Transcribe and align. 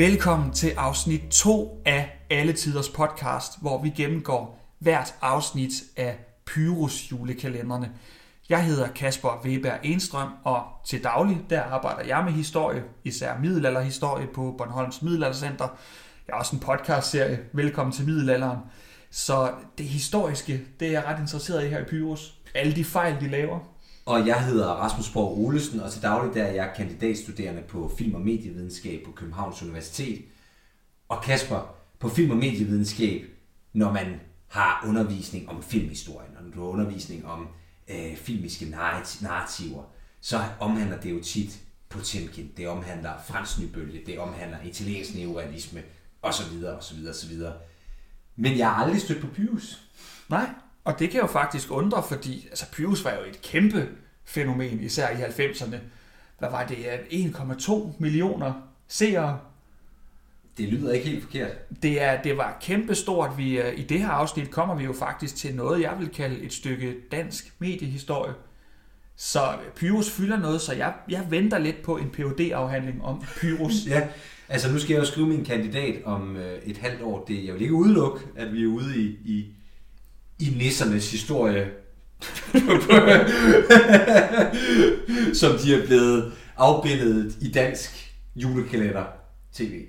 Velkommen 0.00 0.52
til 0.52 0.70
afsnit 0.76 1.20
2 1.30 1.82
af 1.84 2.26
Alle 2.30 2.52
Tiders 2.52 2.88
podcast, 2.88 3.60
hvor 3.60 3.82
vi 3.82 3.88
gennemgår 3.88 4.74
hvert 4.78 5.14
afsnit 5.20 5.70
af 5.96 6.18
Pyrus 6.46 7.10
julekalenderne. 7.10 7.92
Jeg 8.48 8.64
hedder 8.64 8.88
Kasper 8.88 9.42
Weber 9.44 9.72
Enstrøm, 9.82 10.28
og 10.44 10.62
til 10.86 11.04
daglig 11.04 11.44
der 11.50 11.62
arbejder 11.62 12.04
jeg 12.04 12.24
med 12.24 12.32
historie, 12.32 12.84
især 13.04 13.38
middelalderhistorie 13.38 14.26
på 14.26 14.54
Bornholms 14.58 15.02
Middelaldercenter. 15.02 15.68
Jeg 16.26 16.32
har 16.32 16.38
også 16.38 16.56
en 16.56 16.62
podcastserie, 16.62 17.38
Velkommen 17.52 17.92
til 17.92 18.06
Middelalderen. 18.06 18.58
Så 19.10 19.52
det 19.78 19.86
historiske, 19.86 20.60
det 20.80 20.88
er 20.88 20.92
jeg 20.92 21.04
ret 21.04 21.20
interesseret 21.20 21.66
i 21.66 21.68
her 21.68 21.80
i 21.80 21.84
Pyrus. 21.84 22.34
Alle 22.54 22.76
de 22.76 22.84
fejl, 22.84 23.20
de 23.20 23.28
laver. 23.28 23.58
Og 24.06 24.26
jeg 24.26 24.44
hedder 24.44 24.66
Rasmus 24.66 25.10
Borg 25.10 25.38
Olesen, 25.38 25.80
og 25.80 25.92
til 25.92 26.02
daglig 26.02 26.34
der 26.34 26.44
er 26.44 26.52
jeg 26.52 26.72
kandidatstuderende 26.76 27.62
på 27.62 27.92
film- 27.98 28.14
og 28.14 28.20
medievidenskab 28.20 29.04
på 29.04 29.12
Københavns 29.12 29.62
Universitet. 29.62 30.24
Og 31.08 31.22
Kasper, 31.22 31.74
på 31.98 32.08
film- 32.08 32.30
og 32.30 32.36
medievidenskab, 32.36 33.24
når 33.72 33.92
man 33.92 34.20
har 34.48 34.84
undervisning 34.88 35.48
om 35.48 35.62
filmhistorien, 35.62 36.36
og 36.36 36.44
når 36.44 36.50
du 36.50 36.60
har 36.60 36.68
undervisning 36.68 37.26
om 37.26 37.48
øh, 37.88 38.16
filmiske 38.16 38.64
narrativer, 39.20 39.82
så 40.20 40.40
omhandler 40.60 41.00
det 41.00 41.10
jo 41.10 41.22
tit 41.22 41.60
Potemkin, 41.88 42.50
det 42.56 42.68
omhandler 42.68 43.12
fransk 43.26 43.58
Nybølge, 43.60 44.00
det 44.06 44.18
omhandler 44.18 44.58
italiensk 44.64 45.14
neorealisme, 45.14 45.82
osv., 46.22 46.64
osv., 46.64 47.08
osv. 47.08 47.32
Men 48.36 48.58
jeg 48.58 48.70
har 48.70 48.84
aldrig 48.84 49.00
stødt 49.00 49.20
på 49.20 49.26
Pyrus. 49.34 49.82
Nej, 50.28 50.50
og 50.84 50.98
det 50.98 51.10
kan 51.10 51.20
jo 51.20 51.26
faktisk 51.26 51.70
undre, 51.70 52.02
fordi 52.08 52.46
altså, 52.50 52.66
Pyrus 52.72 53.04
var 53.04 53.10
jo 53.10 53.20
et 53.30 53.42
kæmpe 53.42 53.88
fænomen, 54.24 54.80
især 54.80 55.10
i 55.10 55.22
90'erne. 55.22 55.76
Hvad 56.38 56.50
var 56.50 56.66
det? 56.66 56.76
1,2 56.76 57.72
millioner 57.98 58.52
seere. 58.88 59.38
Det 60.58 60.68
lyder 60.68 60.92
ikke 60.92 61.06
helt 61.08 61.22
forkert. 61.22 61.82
Det, 61.82 62.02
er, 62.02 62.22
det 62.22 62.36
var 62.36 62.58
kæmpestort. 62.60 63.38
Vi, 63.38 63.60
øh, 63.60 63.78
I 63.78 63.82
det 63.82 64.00
her 64.00 64.08
afsnit 64.08 64.50
kommer 64.50 64.74
vi 64.74 64.84
jo 64.84 64.92
faktisk 64.92 65.36
til 65.36 65.54
noget, 65.54 65.82
jeg 65.82 65.96
vil 65.98 66.08
kalde 66.08 66.40
et 66.40 66.52
stykke 66.52 66.94
dansk 67.12 67.54
mediehistorie. 67.58 68.34
Så 69.16 69.40
Pyrus 69.76 70.10
fylder 70.10 70.38
noget, 70.38 70.60
så 70.60 70.74
jeg, 70.74 70.94
jeg 71.08 71.26
venter 71.30 71.58
lidt 71.58 71.82
på 71.82 71.96
en 71.96 72.10
phd 72.10 72.40
afhandling 72.40 73.04
om 73.04 73.22
Pyrus. 73.40 73.72
Ja, 73.88 74.08
altså 74.48 74.72
nu 74.72 74.78
skal 74.78 74.94
jeg 74.94 75.00
jo 75.00 75.06
skrive 75.06 75.26
min 75.26 75.44
kandidat 75.44 76.04
om 76.04 76.36
øh, 76.36 76.58
et 76.62 76.76
halvt 76.76 77.02
år. 77.02 77.24
Det, 77.24 77.44
jeg 77.44 77.54
vil 77.54 77.62
ikke 77.62 77.74
udelukke, 77.74 78.20
at 78.36 78.52
vi 78.52 78.62
er 78.62 78.66
ude 78.66 78.98
i, 79.00 79.18
i, 79.24 79.46
i 80.40 80.54
nissernes 80.56 81.10
historie, 81.10 81.62
som 85.40 85.58
de 85.58 85.74
er 85.74 85.86
blevet 85.86 86.32
afbildet 86.56 87.36
i 87.40 87.52
dansk 87.52 88.14
julekalender 88.36 89.04
tv. 89.52 89.84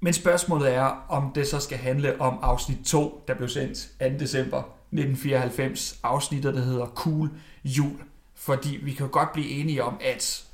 Men 0.00 0.12
spørgsmålet 0.12 0.74
er, 0.74 1.06
om 1.08 1.32
det 1.34 1.48
så 1.48 1.60
skal 1.60 1.78
handle 1.78 2.20
om 2.20 2.38
afsnit 2.42 2.78
2, 2.86 3.24
der 3.28 3.34
blev 3.34 3.48
sendt 3.48 3.88
2. 4.00 4.06
december 4.18 4.58
1994. 4.58 5.98
Afsnittet, 6.02 6.54
der 6.54 6.60
hedder 6.60 6.86
Cool 6.86 7.30
Jul. 7.64 7.96
Fordi 8.34 8.78
vi 8.82 8.92
kan 8.92 9.08
godt 9.08 9.32
blive 9.32 9.48
enige 9.48 9.84
om, 9.84 9.98
at 10.00 10.44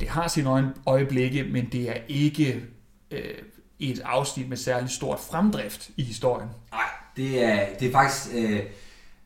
det 0.00 0.08
har 0.08 0.28
sine 0.28 0.74
øjeblikke, 0.86 1.44
men 1.44 1.68
det 1.72 1.90
er 1.90 1.96
ikke 2.08 2.62
øh, 3.10 3.34
et 3.78 4.00
afsnit 4.04 4.48
med 4.48 4.56
særlig 4.56 4.90
stort 4.90 5.20
fremdrift 5.20 5.90
i 5.96 6.02
historien. 6.02 6.48
Nej, 6.70 6.89
det 7.20 7.44
er, 7.44 7.66
det 7.80 7.88
er 7.88 7.92
faktisk... 7.92 8.34
Øh, 8.34 8.60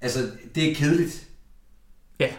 altså, 0.01 0.31
det 0.55 0.71
er 0.71 0.75
kedeligt. 0.75 1.27
Ja, 2.21 2.27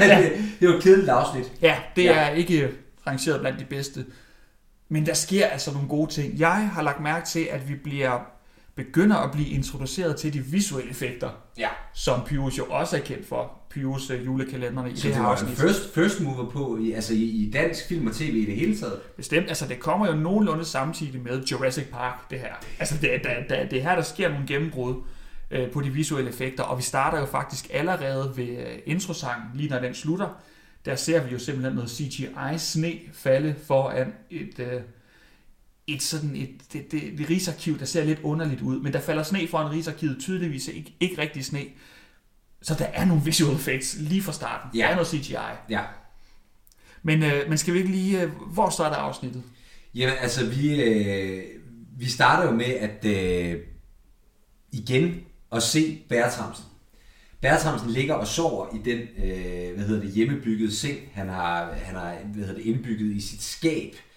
det, 0.00 0.32
det 0.60 0.68
er 0.68 0.72
jo 0.72 0.76
et 0.76 0.82
kedeligt 0.82 1.08
afsnit. 1.08 1.52
ja 1.62 1.76
det 1.96 2.04
Ja. 2.04 2.12
er 2.14 2.30
ikke 2.30 2.70
rangeret 3.06 3.40
blandt 3.40 3.60
de 3.60 3.64
bedste. 3.64 4.06
Men 4.88 5.06
der 5.06 5.14
sker 5.14 5.46
altså 5.46 5.72
nogle 5.72 5.88
gode 5.88 6.10
ting. 6.10 6.38
Jeg 6.38 6.68
har 6.68 6.82
lagt 6.82 7.00
mærke 7.00 7.26
til, 7.26 7.48
at 7.50 7.68
vi 7.68 7.74
bliver 7.74 8.20
begynder 8.76 9.16
at 9.16 9.32
blive 9.32 9.48
introduceret 9.48 10.16
til 10.16 10.32
de 10.32 10.38
visuelle 10.40 10.90
effekter, 10.90 11.30
Ja. 11.58 11.68
som 11.94 12.20
Pyrus 12.26 12.58
jo 12.58 12.64
også 12.64 12.96
er 12.96 13.00
kendt 13.00 13.26
for. 13.28 13.52
Pyrus 13.70 14.10
øh, 14.10 14.26
julekalenderne 14.26 14.90
i 14.92 14.96
Så 14.96 15.02
det 15.08 15.14
det 15.14 15.22
her 15.22 15.28
afsnit. 15.28 15.56
first, 15.58 15.94
first 15.94 16.20
mover 16.20 16.50
på, 16.50 16.78
i, 16.80 16.92
altså 16.92 17.14
i, 17.14 17.22
i 17.22 17.50
dansk 17.50 17.88
film 17.88 18.06
og 18.06 18.14
tv 18.14 18.34
i 18.34 18.44
det 18.46 18.56
hele 18.56 18.76
taget. 18.76 19.00
Bestemt, 19.16 19.48
altså 19.48 19.66
det 19.68 19.80
kommer 19.80 20.06
jo 20.06 20.12
nogenlunde 20.14 20.64
samtidig 20.64 21.20
med 21.22 21.44
Jurassic 21.44 21.84
Park, 21.92 22.30
det 22.30 22.38
her. 22.40 22.54
Altså 22.78 22.94
det, 23.00 23.10
der, 23.24 23.30
der, 23.56 23.68
det 23.68 23.78
er 23.78 23.82
her, 23.82 23.94
der 23.94 24.02
sker 24.02 24.28
nogle 24.28 24.46
gennembrud 24.46 24.94
øh, 25.50 25.70
på 25.70 25.80
de 25.80 25.90
visuelle 25.90 26.30
effekter, 26.30 26.62
og 26.62 26.78
vi 26.78 26.82
starter 26.82 27.18
jo 27.20 27.26
faktisk 27.26 27.66
allerede 27.72 28.32
ved 28.36 28.48
øh, 28.48 28.78
introsangen, 28.86 29.46
lige 29.54 29.68
når 29.70 29.78
den 29.78 29.94
slutter. 29.94 30.28
Der 30.84 30.96
ser 30.96 31.24
vi 31.24 31.32
jo 31.32 31.38
simpelthen 31.38 31.74
noget 31.74 31.90
CGI-sne 31.90 32.92
falde 33.12 33.54
foran 33.66 34.12
et, 34.30 34.58
øh, 34.58 34.80
et 35.86 36.02
sådan 36.02 36.36
et, 36.36 36.50
det, 36.72 36.92
det, 36.92 37.18
det 37.18 37.30
rigsarkiv, 37.30 37.78
der 37.78 37.84
ser 37.84 38.04
lidt 38.04 38.20
underligt 38.22 38.60
ud, 38.60 38.80
men 38.80 38.92
der 38.92 39.00
falder 39.00 39.22
sne 39.22 39.48
foran 39.48 39.70
rigsarkivet, 39.70 40.16
tydeligvis 40.20 40.68
ikke, 40.68 40.94
ikke 41.00 41.18
rigtig 41.18 41.44
sne. 41.44 41.64
Så 42.62 42.74
der 42.74 42.84
er 42.84 43.04
nogle 43.04 43.22
visual 43.24 43.54
effects 43.54 43.96
lige 44.00 44.22
fra 44.22 44.32
starten. 44.32 44.70
Ja. 44.74 44.82
Der 44.82 44.88
er 44.88 44.94
noget 44.94 45.08
CGI. 45.08 45.34
Ja. 45.70 45.82
Men, 47.02 47.22
øh, 47.22 47.48
men 47.48 47.58
skal 47.58 47.74
vi 47.74 47.78
ikke 47.78 47.90
lige... 47.90 48.22
Øh, 48.22 48.30
hvor 48.52 48.70
starter 48.70 48.96
afsnittet? 48.96 49.42
Jamen, 49.94 50.14
altså, 50.20 50.46
vi, 50.46 50.82
øh, 50.82 51.42
vi 51.98 52.06
starter 52.06 52.50
jo 52.50 52.56
med 52.56 52.64
at 52.64 53.04
øh, 53.04 53.60
igen 54.72 55.20
at 55.52 55.62
se 55.62 56.02
Bertramsen. 56.08 56.64
Bertramsen 57.40 57.90
ligger 57.90 58.14
og 58.14 58.26
sover 58.26 58.66
i 58.74 58.78
den 58.90 58.98
øh, 58.98 59.74
hvad 59.74 59.86
hedder 59.86 60.02
det, 60.02 60.12
hjemmebyggede 60.12 60.76
seng, 60.76 60.98
han 61.12 61.28
har, 61.28 61.72
han 61.72 61.94
har 61.94 62.16
hvad 62.24 62.44
hedder 62.44 62.60
det, 62.60 62.66
indbygget 62.66 63.12
i 63.16 63.20
sit 63.20 63.42
skab 63.42 63.92
øh, 63.94 64.13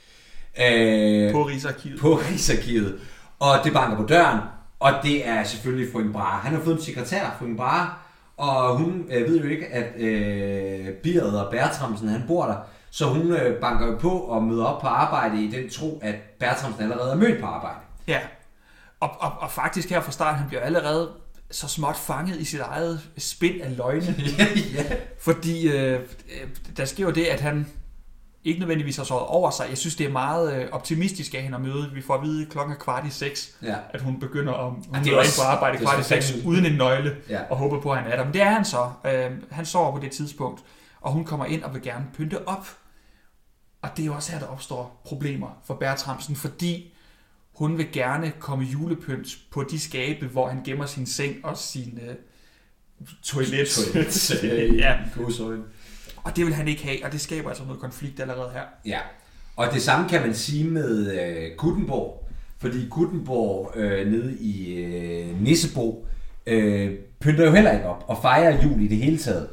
På 1.31 1.43
Rigsarkivet. 1.43 1.99
på 1.99 2.15
Rigsarkivet. 2.15 2.99
Og 3.39 3.55
det 3.63 3.73
banker 3.73 3.97
på 3.97 4.05
døren, 4.05 4.39
og 4.79 4.93
det 5.03 5.27
er 5.27 5.43
selvfølgelig 5.43 5.91
fru 5.91 6.11
Brahe. 6.13 6.41
Han 6.41 6.53
har 6.53 6.63
fået 6.63 6.75
en 6.75 6.81
sekretær, 6.81 7.35
fru 7.39 7.55
Brahe, 7.57 7.89
og 8.37 8.77
hun 8.77 9.05
øh, 9.11 9.27
ved 9.27 9.39
jo 9.39 9.49
ikke, 9.49 9.65
at 9.67 10.01
øh, 10.01 10.93
Birret 11.03 11.41
og 11.41 11.51
Bertramsen, 11.51 12.07
han 12.07 12.23
bor 12.27 12.45
der. 12.45 12.55
Så 12.89 13.05
hun 13.05 13.31
øh, 13.31 13.61
banker 13.61 13.87
jo 13.87 13.97
på 13.97 14.09
og 14.09 14.43
møder 14.43 14.65
op 14.65 14.81
på 14.81 14.87
arbejde 14.87 15.43
i 15.43 15.51
den 15.51 15.69
tro, 15.69 15.99
at 16.03 16.15
Bertramsen 16.39 16.83
allerede 16.83 17.11
er 17.11 17.15
mødt 17.15 17.39
på 17.39 17.45
arbejde. 17.45 17.77
Ja, 18.07 18.19
og, 18.99 19.09
og, 19.19 19.31
og 19.39 19.51
faktisk 19.51 19.89
her 19.89 20.01
fra 20.01 20.11
start, 20.11 20.35
han 20.35 20.47
bliver 20.47 20.61
allerede 20.61 21.09
så 21.51 21.67
småt 21.67 21.97
fanget 21.97 22.39
i 22.39 22.45
sit 22.45 22.59
eget 22.59 23.01
spind 23.17 23.61
af 23.61 23.77
løgne. 23.77 24.15
ja. 24.75 24.83
Fordi 25.19 25.67
øh, 25.67 25.93
øh, 25.93 26.47
der 26.77 26.85
sker 26.85 27.03
jo 27.03 27.11
det, 27.11 27.25
at 27.25 27.41
han 27.41 27.67
ikke 28.43 28.59
nødvendigvis 28.59 28.97
har 28.97 29.03
sovet 29.03 29.23
over 29.23 29.49
sig. 29.51 29.65
Jeg 29.69 29.77
synes, 29.77 29.95
det 29.95 30.05
er 30.05 30.11
meget 30.11 30.55
øh, 30.61 30.67
optimistisk 30.71 31.33
af 31.33 31.41
hende 31.41 31.55
at 31.55 31.61
møde. 31.61 31.91
Vi 31.93 32.01
får 32.01 32.13
at 32.15 32.23
vide 32.23 32.45
klokken 32.45 32.73
er 32.75 32.79
kvart 32.79 33.07
i 33.07 33.09
seks, 33.09 33.57
Ja. 33.63 33.75
at 33.89 34.01
hun 34.01 34.19
begynder 34.19 34.53
at 34.53 34.71
hun 34.71 35.03
det 35.03 35.13
er 35.13 35.17
også- 35.17 35.41
på 35.41 35.47
arbejde 35.47 35.77
kvart 35.77 35.99
i 35.99 36.03
seks 36.03 36.33
uden 36.45 36.65
en 36.65 36.73
nøgle 36.75 37.15
Ja. 37.29 37.41
og 37.49 37.57
håber 37.57 37.81
på, 37.81 37.91
at 37.91 37.97
han 38.01 38.11
er 38.11 38.15
der. 38.15 38.23
Men 38.23 38.33
det 38.33 38.41
er 38.41 38.49
han 38.49 38.65
så. 38.65 38.91
Øh, 39.05 39.31
han 39.51 39.65
sover 39.65 39.91
på 39.91 40.03
det 40.03 40.11
tidspunkt, 40.11 40.61
og 41.01 41.11
hun 41.11 41.25
kommer 41.25 41.45
ind 41.45 41.63
og 41.63 41.73
vil 41.73 41.81
gerne 41.81 42.05
pynte 42.13 42.47
op. 42.47 42.67
Og 43.81 43.89
det 43.97 44.01
er 44.03 44.05
jo 44.07 44.13
også 44.13 44.31
her, 44.31 44.39
der 44.39 44.47
opstår 44.47 45.01
problemer 45.05 45.61
for 45.65 45.73
Bertramsen, 45.73 46.35
fordi 46.35 46.93
hun 47.55 47.77
vil 47.77 47.91
gerne 47.91 48.31
komme 48.39 48.65
julepynt 48.65 49.27
på 49.51 49.63
de 49.63 49.79
skabe, 49.79 50.25
hvor 50.27 50.47
han 50.47 50.63
gemmer 50.63 50.85
sin 50.85 51.05
seng 51.05 51.35
og 51.45 51.57
sin 51.57 51.99
øh, 52.09 52.15
toilet. 53.23 53.67
Toilet. 53.93 54.79
ja. 54.83 54.97
Og 56.27 56.35
det 56.35 56.45
vil 56.45 56.53
han 56.53 56.67
ikke 56.67 56.83
have, 56.83 57.05
og 57.05 57.11
det 57.11 57.21
skaber 57.21 57.49
altså 57.49 57.63
noget 57.63 57.79
konflikt 57.79 58.19
allerede 58.19 58.51
her. 58.53 58.61
Ja, 58.85 58.99
og 59.55 59.67
det 59.73 59.81
samme 59.81 60.09
kan 60.09 60.21
man 60.21 60.33
sige 60.33 60.63
med 60.63 61.19
øh, 61.21 61.57
Gutenborg, 61.57 62.27
fordi 62.57 62.87
Gutenborg 62.89 63.71
øh, 63.75 64.11
nede 64.11 64.37
i 64.39 64.73
øh, 64.75 65.41
Nissebo 65.41 66.07
øh, 66.45 66.93
pynter 67.19 67.45
jo 67.45 67.51
heller 67.51 67.71
ikke 67.71 67.85
op 67.87 68.03
og 68.07 68.17
fejrer 68.21 68.63
jul 68.63 68.81
i 68.81 68.87
det 68.87 68.97
hele 68.97 69.17
taget. 69.17 69.49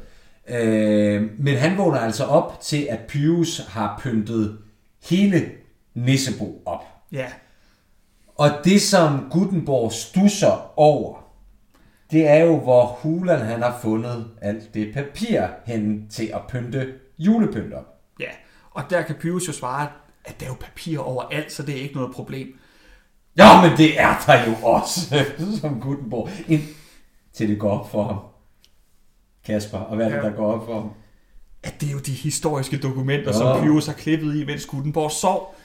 Øh, 0.49 1.29
men 1.39 1.57
han 1.57 1.77
vågner 1.77 1.99
altså 1.99 2.23
op 2.23 2.61
til, 2.61 2.87
at 2.89 2.99
Pyrus 3.07 3.61
har 3.67 3.99
pyntet 4.03 4.57
hele 5.09 5.51
Nissebo 5.93 6.61
op. 6.65 6.83
Ja, 7.11 7.25
Og 8.35 8.49
det, 8.65 8.81
som 8.81 9.27
Gutenborg 9.31 9.91
stusser 9.91 10.79
over, 10.79 11.24
det 12.11 12.27
er 12.29 12.43
jo, 12.43 12.59
hvor 12.59 12.85
Hulan 12.85 13.39
han 13.41 13.61
har 13.61 13.79
fundet 13.81 14.27
alt 14.41 14.73
det 14.73 14.93
papir 14.93 15.41
hen 15.65 16.07
til 16.09 16.31
at 16.33 16.41
pynte 16.49 16.93
julepynt 17.19 17.73
op. 17.73 17.85
ja. 18.19 18.29
Og 18.71 18.83
der 18.89 19.01
kan 19.01 19.15
Pyrus 19.15 19.47
jo 19.47 19.53
svare, 19.53 19.87
at 20.25 20.39
der 20.39 20.45
er 20.45 20.49
jo 20.49 20.55
papir 20.59 20.99
overalt, 20.99 21.51
så 21.51 21.63
det 21.63 21.77
er 21.77 21.81
ikke 21.81 21.95
noget 21.95 22.15
problem. 22.15 22.47
Ja, 23.37 23.61
men 23.69 23.77
det 23.77 23.99
er 23.99 24.15
der 24.27 24.45
jo 24.49 24.55
også, 24.67 25.25
som 25.61 25.79
Gutenborg. 25.81 26.29
Ind 26.47 26.61
til 27.33 27.49
det 27.49 27.59
går 27.59 27.79
op 27.79 27.91
for 27.91 28.03
ham. 28.03 28.17
Kasper, 29.45 29.77
og 29.77 29.95
hvad 29.95 30.05
er 30.05 30.09
det, 30.09 30.17
Ja. 30.17 30.21
der 30.29 30.35
går 30.35 30.53
op 30.53 30.65
for 30.65 30.73
ham? 30.79 30.89
At 31.63 31.81
det 31.81 31.87
er 31.87 31.91
jo 31.93 31.99
de 31.99 32.11
historiske 32.11 32.77
dokumenter, 32.77 33.27
Ja. 33.27 33.33
som 33.37 33.63
Pyrus 33.63 33.85
har 33.85 33.93
klippet 33.93 34.35
i, 34.35 34.45
mens 34.45 34.65
Gutenborg 34.65 35.11
sov. 35.11 35.55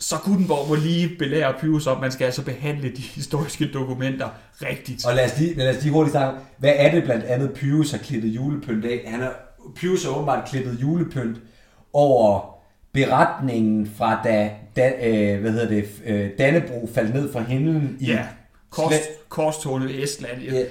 Så 0.00 0.16
Gutenborg 0.24 0.68
må 0.68 0.74
lige 0.74 1.10
belære 1.18 1.54
Pyrus 1.60 1.86
om, 1.86 2.00
man 2.00 2.12
skal 2.12 2.24
altså 2.24 2.44
behandle 2.44 2.88
de 2.96 3.02
historiske 3.16 3.70
dokumenter 3.72 4.28
rigtigt. 4.62 5.06
Og 5.06 5.14
lad 5.14 5.24
os 5.24 5.38
lige, 5.38 5.54
lad 5.54 5.76
os 5.76 5.82
lige 5.82 5.92
hurtigt 5.92 6.12
snakke, 6.12 6.40
hvad 6.58 6.72
er 6.76 6.90
det 6.90 7.04
blandt 7.04 7.24
andet 7.24 7.52
Pyrus 7.52 7.90
har 7.90 7.98
klippet 7.98 8.28
julepynt 8.28 8.84
af? 8.84 9.04
Han 9.06 9.20
har, 9.20 9.34
Pyrus 9.76 10.04
har 10.04 10.10
åbenbart 10.10 10.48
klippet 10.48 10.78
julepynt 10.82 11.36
over 11.92 12.54
beretningen 12.92 13.90
fra 13.96 14.20
da, 14.24 14.50
da 14.76 14.92
øh, 15.08 15.40
hvad 15.40 15.50
hedder 15.52 15.68
det, 15.68 15.84
øh, 16.06 16.30
Dannebro 16.38 16.88
faldt 16.94 17.14
ned 17.14 17.32
fra 17.32 17.42
himlen 17.42 17.96
i 18.00 18.06
Ja, 18.06 18.26
kors, 18.70 18.92
Slet- 18.94 19.28
korstårnet 19.28 19.90
i 19.90 20.02
Estland. 20.02 20.42
Ja. 20.42 20.54
Ja, 20.58 20.64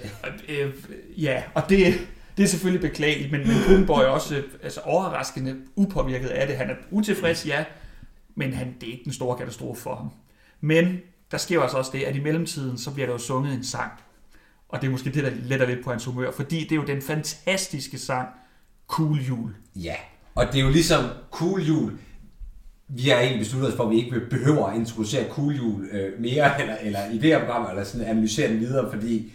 øh, 0.63 0.73
ja 1.17 1.43
og 1.53 1.63
det, 1.69 1.93
det 2.37 2.43
er 2.43 2.47
selvfølgelig 2.47 2.89
beklageligt, 2.89 3.31
men, 3.31 3.41
men 3.47 3.55
Gutenborg 3.67 4.01
er 4.01 4.05
også 4.05 4.35
øh, 4.35 4.43
altså, 4.63 4.79
overraskende 4.83 5.55
upåvirket 5.75 6.27
af 6.27 6.47
det. 6.47 6.55
Han 6.57 6.69
er 6.69 6.73
utilfreds, 6.91 7.47
ja, 7.47 7.63
men 8.39 8.53
han, 8.53 8.75
det 8.81 8.89
er 8.89 8.91
ikke 8.91 9.03
den 9.03 9.13
store 9.13 9.37
katastrofe 9.37 9.81
for 9.81 9.95
ham. 9.95 10.09
Men 10.61 10.97
der 11.31 11.37
sker 11.37 11.55
jo 11.55 11.61
altså 11.61 11.77
også 11.77 11.91
det, 11.93 12.03
at 12.03 12.15
i 12.15 12.19
mellemtiden, 12.19 12.77
så 12.77 12.91
bliver 12.91 13.07
der 13.07 13.13
jo 13.13 13.19
sunget 13.19 13.53
en 13.53 13.63
sang. 13.63 13.91
Og 14.69 14.81
det 14.81 14.87
er 14.87 14.91
måske 14.91 15.09
det, 15.09 15.23
der 15.23 15.31
letter 15.43 15.67
lidt 15.67 15.83
på 15.83 15.89
hans 15.91 16.05
humør, 16.05 16.31
fordi 16.31 16.59
det 16.59 16.71
er 16.71 16.75
jo 16.75 16.85
den 16.85 17.01
fantastiske 17.01 17.97
sang, 17.97 18.27
Cool 18.87 19.17
Jul. 19.17 19.55
Ja, 19.75 19.95
og 20.35 20.47
det 20.47 20.55
er 20.59 20.63
jo 20.63 20.69
ligesom 20.69 21.03
Cool 21.31 21.61
Jul. 21.61 21.91
Vi 22.87 23.09
har 23.09 23.17
egentlig 23.17 23.39
besluttet 23.39 23.69
os 23.69 23.75
for, 23.75 23.83
at 23.83 23.89
vi 23.89 23.95
ikke 23.95 24.19
behøver 24.29 24.67
at 24.67 24.75
introducere 24.75 25.29
Cool 25.29 25.55
Jul 25.55 25.89
øh, 25.91 26.21
mere, 26.21 26.61
eller, 26.61 26.75
eller 26.81 27.11
i 27.11 27.17
det 27.17 27.23
her 27.23 27.39
program, 27.39 27.69
eller 27.69 27.83
sådan 27.83 28.07
analysere 28.07 28.49
den 28.49 28.59
videre, 28.59 28.91
fordi 28.91 29.31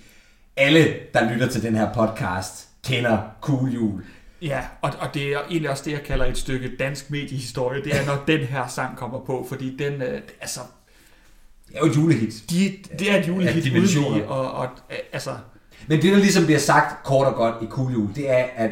alle, 0.56 0.94
der 1.14 1.32
lytter 1.32 1.48
til 1.48 1.62
den 1.62 1.74
her 1.74 1.92
podcast, 1.92 2.68
kender 2.84 3.18
Cool 3.40 3.70
Jul. 3.70 4.04
Ja, 4.44 4.61
og, 4.82 4.91
og 5.00 5.14
det 5.14 5.23
er 5.32 5.38
egentlig 5.49 5.70
også 5.70 5.82
det, 5.87 5.93
jeg 5.93 6.02
kalder 6.02 6.25
et 6.26 6.38
stykke 6.38 6.70
dansk 6.79 7.11
mediehistorie. 7.11 7.85
Det 7.85 7.96
er, 7.96 8.06
når 8.06 8.23
den 8.26 8.41
her 8.41 8.67
sang 8.67 8.96
kommer 8.96 9.20
på, 9.20 9.46
fordi 9.49 9.76
den, 9.76 9.93
øh, 10.02 10.20
altså, 10.41 10.61
Det 11.69 11.76
er 11.76 11.81
jo 11.81 11.87
et 11.87 11.96
julehit. 11.96 12.35
de, 12.50 12.73
det 12.99 13.11
er 13.12 13.17
et 13.19 13.29
julehit 13.29 13.64
dimensioner. 13.64 14.08
uden 14.08 14.19
lige, 14.19 14.29
og, 14.29 14.52
og 14.52 14.69
øh, 14.91 14.96
altså, 15.12 15.31
Men 15.87 16.02
det, 16.02 16.12
der 16.12 16.19
ligesom 16.19 16.44
bliver 16.44 16.58
sagt 16.58 17.05
kort 17.05 17.26
og 17.26 17.35
godt 17.35 17.55
i 17.62 17.67
Cool 17.67 17.93
Jul, 17.93 18.14
det 18.14 18.31
er, 18.31 18.44
at 18.56 18.70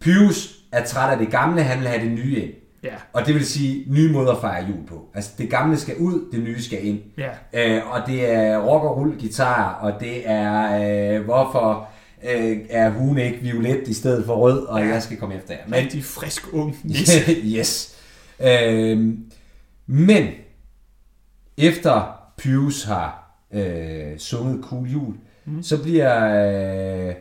Pyrus 0.00 0.54
er 0.72 0.84
træt 0.84 1.12
af 1.12 1.18
det 1.18 1.30
gamle, 1.30 1.62
han 1.62 1.78
vil 1.80 1.88
have 1.88 2.02
det 2.04 2.10
nye 2.12 2.36
ind. 2.42 2.50
ja, 2.82 2.94
Og 3.12 3.26
det 3.26 3.34
vil 3.34 3.46
sige 3.46 3.84
nye 3.88 4.12
måder 4.12 4.32
at 4.32 4.40
fejre 4.40 4.64
jul 4.68 4.86
på. 4.86 5.08
Altså 5.14 5.30
det 5.38 5.50
gamle 5.50 5.76
skal 5.76 5.96
ud, 5.96 6.28
det 6.32 6.40
nye 6.40 6.62
skal 6.62 6.86
ind. 6.86 7.00
ja, 7.18 7.30
Øh, 7.76 7.90
og 7.92 8.00
det 8.06 8.30
er 8.34 8.58
rock 8.58 8.84
og 8.84 8.96
roll 8.96 9.18
guitar, 9.20 9.72
og 9.72 10.00
det 10.00 10.22
er 10.30 11.14
øh, 11.18 11.24
hvorfor 11.24 11.88
øh, 12.30 12.58
er 12.70 12.90
hun 12.90 13.18
ikke 13.18 13.38
violet 13.38 13.88
i 13.88 13.94
stedet 13.94 14.26
for 14.26 14.36
rød, 14.36 14.58
og 14.62 14.80
Ja. 14.80 14.86
jeg 14.86 15.02
skal 15.02 15.16
komme 15.16 15.34
efter 15.36 15.54
jer. 15.54 15.60
Men, 15.66 15.74
rigtig 15.74 16.04
frisk 16.04 16.42
ung 16.52 16.76
nisse. 16.84 17.32
yes. 17.44 17.96
Øh, 18.40 19.14
men 19.86 20.26
efter 21.58 22.16
Pyrus 22.38 22.84
har 22.84 23.36
øh, 23.52 24.18
sunget 24.18 24.64
Cool 24.64 24.88
Jul, 24.88 25.14
mm. 25.44 25.62
så 25.62 25.82
bliver 25.82 26.24
øh, 27.08 27.14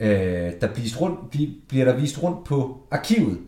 øh, 0.00 0.52
der 0.60 0.68
vist 0.76 1.00
rundt, 1.00 1.30
bli- 1.30 1.62
bliver 1.68 1.84
der 1.84 1.96
vist 1.96 2.22
rundt 2.22 2.44
på 2.44 2.78
arkivet. 2.90 3.38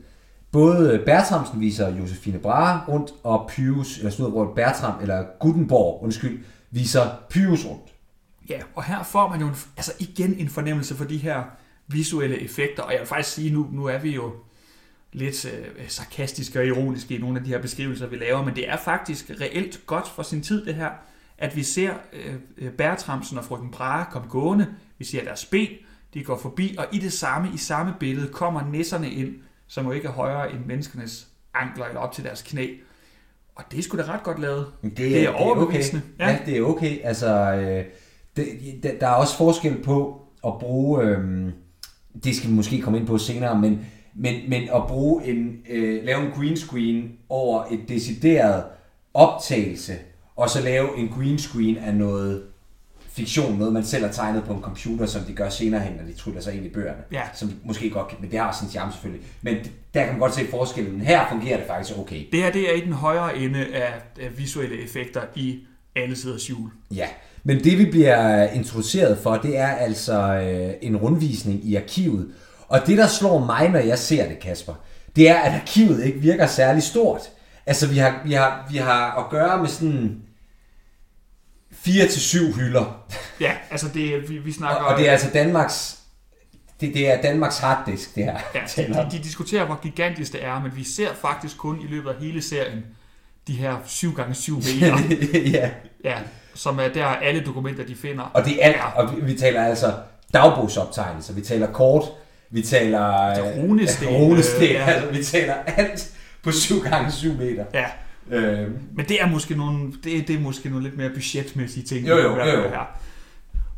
Både 0.53 1.03
Bertramsen 1.07 1.61
viser 1.61 1.97
Josefine 1.97 2.39
Brahe 2.39 2.81
rundt, 2.93 3.11
og 3.23 3.51
Pyrus, 3.51 3.99
eller 3.99 4.11
sådan 4.11 4.33
noget, 4.33 4.55
Bertram, 4.55 4.95
eller 5.03 5.25
Gutenborg, 5.41 6.03
undskyld, 6.05 6.45
viser 6.71 7.03
Pyrus 7.31 7.67
rundt. 7.67 7.92
Ja, 8.49 8.61
og 8.75 8.85
her 8.85 9.03
får 9.03 9.29
man 9.29 9.41
jo 9.41 9.47
en, 9.47 9.55
altså 9.77 9.93
igen 9.99 10.35
en 10.35 10.49
fornemmelse 10.49 10.95
for 10.95 11.05
de 11.05 11.19
her 11.19 11.43
visuelle 11.87 12.41
effekter, 12.41 12.83
og 12.83 12.93
jeg 12.93 13.01
vil 13.01 13.09
faktisk 13.09 13.35
sige, 13.35 13.53
nu, 13.55 13.69
nu 13.73 13.85
er 13.85 13.99
vi 13.99 14.15
jo 14.15 14.33
lidt 15.13 15.45
øh, 15.45 15.89
sarkastiske 15.89 16.59
og 16.59 16.67
ironiske 16.67 17.15
i 17.15 17.19
nogle 17.19 17.39
af 17.39 17.45
de 17.45 17.51
her 17.51 17.63
beskrivelser, 17.63 18.07
vi 18.07 18.17
laver, 18.17 18.45
men 18.45 18.57
det 18.57 18.69
er 18.69 18.77
faktisk 18.77 19.31
reelt 19.41 19.87
godt 19.87 20.09
for 20.09 20.23
sin 20.23 20.43
tid, 20.43 20.67
det 20.67 20.75
her, 20.75 20.91
at 21.39 21.57
vi 21.57 21.63
ser 21.63 21.95
øh, 22.59 22.71
Bertramsen 22.71 23.39
og 23.39 23.45
frøken 23.45 23.71
Brahe 23.71 24.05
komme 24.11 24.29
gående, 24.29 24.67
vi 24.99 25.05
ser 25.05 25.25
deres 25.25 25.45
ben, 25.45 25.69
de 26.15 26.25
går 26.25 26.39
forbi, 26.39 26.75
og 26.79 26.87
i 26.93 26.99
det 26.99 27.13
samme, 27.13 27.51
i 27.55 27.57
samme 27.57 27.95
billede, 28.01 28.29
kommer 28.29 28.71
nisserne 28.71 29.11
ind, 29.11 29.35
som 29.67 29.87
jo 29.87 29.93
ikke 29.93 30.09
er 30.09 30.13
højere 30.13 30.53
end 30.53 30.67
menneskenes 30.67 31.29
ankler 31.55 31.85
eller 31.85 32.01
op 32.01 32.13
til 32.13 32.25
deres 32.25 32.43
knæ. 32.43 32.69
Og 33.55 33.65
det 33.71 33.79
er 33.79 33.83
sgu 33.83 33.97
da 33.97 34.03
ret 34.03 34.23
godt 34.23 34.39
lavet. 34.39 34.67
Det 34.83 34.97
Det 34.97 35.25
er 35.25 35.31
overbevisende. 35.31 36.03
Okay. 36.15 36.27
Ja. 36.27 36.31
ja, 36.31 36.39
det 36.47 36.59
er 36.59 36.63
okay. 36.63 36.99
Altså, 37.05 37.29
øh, 37.55 37.85
det, 38.37 38.47
det, 38.83 39.01
der 39.01 39.07
er 39.07 39.15
også 39.15 39.37
forskel 39.37 39.83
på 39.83 40.23
at 40.47 40.53
bruge, 40.61 41.03
øh, 41.03 41.53
det 42.25 42.37
skal 42.37 42.51
vi 42.51 42.55
måske 42.55 42.81
komme 42.81 42.99
ind 42.99 43.07
på 43.07 43.19
senere, 43.19 43.61
men, 43.61 43.87
men, 44.15 44.51
men 44.51 44.63
at 44.75 44.87
bruge 44.89 45.25
en, 45.25 45.57
øh, 45.69 46.05
lave 46.05 46.27
en 46.27 46.33
green 46.33 46.57
screen 46.57 47.13
over 47.29 47.65
et 47.71 47.81
decideret 47.89 48.65
optagelse, 49.15 49.99
og 50.37 50.51
så 50.51 50.63
lave 50.63 50.99
en 50.99 51.09
green 51.09 51.39
screen 51.39 51.77
af 51.77 51.95
noget 51.95 52.43
fiktion, 53.13 53.59
noget 53.59 53.73
man 53.73 53.85
selv 53.85 54.05
har 54.05 54.13
tegnet 54.13 54.45
på 54.45 54.53
en 54.53 54.63
computer, 54.63 55.07
som 55.07 55.23
de 55.23 55.33
gør 55.33 55.49
senere 55.49 55.81
hen, 55.81 55.93
når 55.97 56.05
de 56.05 56.13
tryller 56.13 56.41
sig 56.41 56.55
ind 56.55 56.67
i 56.67 56.69
bøgerne. 56.69 57.03
Ja. 57.13 57.23
Som 57.35 57.53
måske 57.65 57.91
godt 57.91 58.09
kan, 58.09 58.19
men 58.21 58.31
det 58.31 58.39
har 58.39 58.53
sin 58.61 58.69
charme 58.69 58.93
selvfølgelig. 58.93 59.27
Men 59.43 59.57
der 59.95 60.03
kan 60.03 60.13
man 60.13 60.19
godt 60.19 60.35
se 60.35 60.47
forskellen. 60.51 61.01
Her 61.01 61.29
fungerer 61.31 61.57
det 61.57 61.67
faktisk 61.67 61.99
okay. 61.99 62.27
Det 62.33 62.43
her 62.43 62.53
det 62.53 62.71
er 62.71 62.75
i 62.75 62.81
den 62.81 62.93
højere 62.93 63.39
ende 63.39 63.67
af, 63.67 63.93
af 64.21 64.39
visuelle 64.39 64.83
effekter 64.83 65.23
i 65.35 65.61
alle 65.97 66.17
siders 66.17 66.51
jul. 66.51 66.71
Ja, 66.91 67.09
men 67.45 67.65
det 67.65 67.79
vi 67.79 67.85
bliver 67.85 68.51
introduceret 68.51 69.19
for, 69.19 69.37
det 69.37 69.59
er 69.59 69.69
altså 69.69 70.23
øh, 70.23 70.75
en 70.83 70.97
rundvisning 70.97 71.65
i 71.65 71.77
arkivet. 71.77 72.35
Og 72.69 72.87
det, 72.87 72.99
der 72.99 73.07
slår 73.07 73.45
mig, 73.45 73.69
når 73.69 73.79
jeg 73.79 73.99
ser 73.99 74.29
det, 74.29 74.39
Kasper, 74.39 74.75
det 75.17 75.29
er, 75.29 75.35
at 75.35 75.61
arkivet 75.61 76.05
ikke 76.05 76.19
virker 76.19 76.47
særlig 76.47 76.83
stort. 76.83 77.21
Altså, 77.67 77.89
vi 77.89 77.99
har, 77.99 78.21
vi 78.25 78.33
har, 78.33 78.69
vi 78.71 78.77
har 78.77 79.25
at 79.25 79.31
gøre 79.31 79.59
med 79.59 79.69
sådan 79.69 80.23
4 81.73 82.07
til 82.07 82.21
syv 82.21 82.53
hylder. 82.53 83.07
Ja, 83.41 83.53
altså 83.71 83.89
det, 83.95 84.31
vi, 84.31 84.39
vi 84.39 84.53
snakker... 84.53 84.83
Og, 84.83 84.93
og 84.93 84.99
det 84.99 85.09
er 85.09 85.13
altså 85.13 85.31
Danmarks, 85.35 85.99
det, 86.81 86.95
det 86.95 87.11
er 87.11 87.23
Danmarks 87.23 87.59
harddisk, 87.59 88.15
det 88.15 88.25
her. 88.25 88.39
Ja, 88.55 88.61
de, 88.77 88.95
de, 88.95 89.19
de 89.19 89.25
diskuterer, 89.25 89.65
hvor 89.65 89.79
gigantisk 89.83 90.33
det 90.33 90.45
er, 90.45 90.61
men 90.61 90.77
vi 90.77 90.85
ser 90.85 91.15
faktisk 91.15 91.59
kun 91.59 91.81
i 91.81 91.87
løbet 91.87 92.11
af 92.11 92.17
hele 92.21 92.43
serien 92.43 92.85
de 93.47 93.53
her 93.53 93.77
7x7 93.87 94.53
meter, 94.53 94.99
ja. 95.59 95.71
ja, 96.05 96.19
som 96.55 96.79
er 96.79 96.89
der 96.89 97.07
alle 97.07 97.45
dokumenter, 97.45 97.85
de 97.85 97.95
finder. 97.95 98.23
Og 98.23 98.45
det 98.45 98.65
er 98.65 98.67
alt, 98.67 98.77
og 98.97 99.27
vi, 99.27 99.35
taler 99.35 99.63
altså 99.65 99.93
dagbogsoptegnelser, 100.35 101.35
vi 101.35 101.41
taler 101.41 101.73
kort, 101.73 102.05
vi 102.51 102.63
taler 102.63 103.35
runesten, 103.57 104.09
runesten 104.09 104.63
øh, 104.63 104.71
ja. 104.71 104.85
altså, 104.85 105.11
vi 105.11 105.25
taler 105.25 105.55
alt 105.55 106.13
på 106.43 106.53
7 106.53 106.81
gange 106.81 107.13
7 107.13 107.35
meter. 107.35 107.65
Ja, 107.75 107.87
Øh, 108.31 108.71
men 108.97 109.09
det 109.09 109.23
er 109.23 109.27
måske 109.27 109.55
nogle, 109.55 109.93
det, 110.05 110.29
det 110.29 110.37
er 110.37 110.41
måske 110.41 110.69
nogle 110.69 110.85
lidt 110.85 110.97
mere 110.97 111.11
budgetmæssige 111.11 111.87
ting. 111.87 112.09
Jo, 112.09 112.17
jo, 112.17 112.37
jo, 112.37 112.45
jo. 112.45 112.69
Her. 112.69 112.99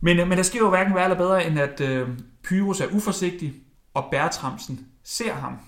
Men, 0.00 0.18
øh, 0.18 0.28
men 0.28 0.38
der 0.38 0.44
sker 0.44 0.58
jo 0.58 0.68
hverken 0.70 0.94
værre 0.94 1.04
eller 1.04 1.16
bedre, 1.16 1.46
end 1.46 1.58
at 1.58 1.80
øh, 1.80 2.08
Pyrus 2.44 2.80
er 2.80 2.86
uforsigtig, 2.92 3.54
og 3.94 4.04
Bertramsen 4.10 4.80
ser 5.04 5.32
ham. 5.32 5.58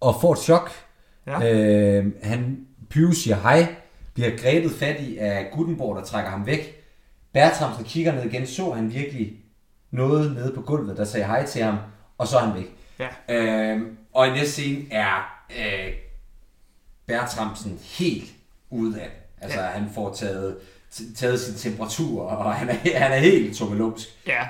og 0.00 0.20
får 0.20 0.32
et 0.32 0.38
chok. 0.38 0.70
Ja. 1.26 1.54
Øh, 1.54 2.12
han, 2.22 2.58
Pyrus 2.90 3.16
siger 3.16 3.36
hej, 3.36 3.74
bliver 4.14 4.36
grebet 4.36 4.72
fat 4.72 5.00
i 5.00 5.18
af 5.18 5.48
Gutenborg, 5.52 5.96
der 5.96 6.04
trækker 6.04 6.30
ham 6.30 6.46
væk. 6.46 6.84
Bertramsen 7.32 7.84
kigger 7.84 8.12
ned 8.14 8.24
igen, 8.24 8.46
så 8.46 8.72
han 8.72 8.92
virkelig 8.94 9.32
noget 9.90 10.32
nede 10.34 10.52
på 10.54 10.60
gulvet, 10.62 10.96
der 10.96 11.04
sagde 11.04 11.26
hej 11.26 11.46
til 11.46 11.62
ham, 11.62 11.76
og 12.18 12.26
så 12.28 12.38
er 12.38 12.40
han 12.46 12.54
væk. 12.54 12.76
Ja. 12.98 13.34
Øh, 13.74 13.82
og 14.12 14.26
i 14.28 14.30
næste 14.30 14.52
scene 14.52 14.84
er 14.92 15.42
øh, 15.58 15.92
Bertramsen 17.06 17.78
helt 17.82 18.32
ude 18.70 19.00
af 19.00 19.08
det. 19.10 19.44
Altså, 19.44 19.60
Ja. 19.60 19.66
han 19.66 19.90
får 19.94 20.14
taget, 20.14 20.56
taget 21.16 21.40
sin 21.40 21.54
temperatur, 21.70 22.22
og 22.22 22.54
han 22.54 22.68
er, 22.68 22.98
han 22.98 23.12
er 23.12 23.16
helt 23.18 23.56
tummelumsk. 23.56 24.08
Ja, 24.26 24.48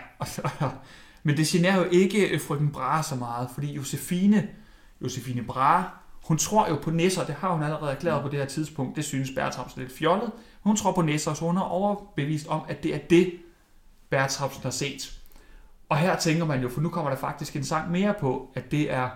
men 1.23 1.37
det 1.37 1.47
generer 1.47 1.77
jo 1.77 1.85
ikke 1.91 2.41
frøken 2.47 2.73
Brahe 2.73 3.03
så 3.03 3.15
meget, 3.15 3.49
fordi 3.55 3.73
Josefine, 3.73 4.49
Josefine 5.03 5.43
Brahe, 5.43 5.85
hun 6.25 6.39
tror 6.39 6.69
jo 6.69 6.77
på 6.77 6.91
nisser, 6.91 7.27
det 7.27 7.35
har 7.35 7.53
hun 7.53 7.63
allerede 7.63 7.91
erklæret 7.91 8.23
på 8.23 8.29
det 8.29 8.39
her 8.39 8.47
tidspunkt, 8.47 8.97
det 8.97 9.05
synes 9.05 9.31
Bertramsen 9.31 9.83
lidt 9.83 9.93
fjollet. 9.93 10.31
Hun 10.61 10.77
tror 10.77 10.93
på 10.93 11.03
nisser, 11.03 11.35
så 11.35 11.45
hun 11.45 11.57
er 11.57 11.61
overbevist 11.61 12.47
om, 12.47 12.63
at 12.69 12.83
det 12.83 12.95
er 12.95 12.99
det, 12.99 13.33
Bertramsen 14.11 14.63
har 14.63 14.71
set. 14.71 15.21
Og 15.89 15.99
her 15.99 16.19
tænker 16.19 16.45
man 16.45 16.63
jo, 16.63 16.69
for 16.69 16.81
nu 16.81 16.89
kommer 16.89 17.11
der 17.11 17.19
faktisk 17.19 17.57
en 17.57 17.65
sang 17.65 17.91
mere 17.91 18.15
på, 18.21 18.51
at 18.55 18.71
det 18.71 18.93
er 18.93 19.11